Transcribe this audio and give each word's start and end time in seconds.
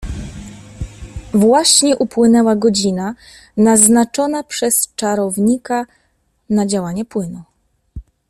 "Właśnie 1.33 1.97
upłynęła 1.97 2.55
godzina, 2.55 3.15
naznaczona 3.57 4.43
przez 4.43 4.93
czarownika 4.95 5.85
na 6.49 6.65
działanie 6.65 7.05
płynu." 7.05 7.41